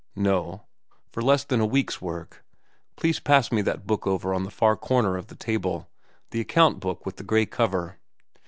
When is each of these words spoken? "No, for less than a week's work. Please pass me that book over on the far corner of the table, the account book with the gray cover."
"No, 0.15 0.63
for 1.11 1.21
less 1.21 1.43
than 1.43 1.59
a 1.59 1.65
week's 1.67 2.01
work. 2.01 2.43
Please 2.95 3.19
pass 3.19 3.51
me 3.51 3.61
that 3.61 3.85
book 3.85 4.07
over 4.07 4.33
on 4.33 4.45
the 4.45 4.49
far 4.49 4.75
corner 4.75 5.15
of 5.15 5.27
the 5.27 5.35
table, 5.35 5.91
the 6.31 6.41
account 6.41 6.79
book 6.79 7.05
with 7.05 7.17
the 7.17 7.23
gray 7.23 7.45
cover." 7.45 7.99